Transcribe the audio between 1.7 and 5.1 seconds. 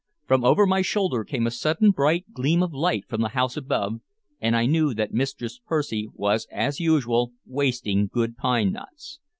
bright gleam of light from the house above, and I knew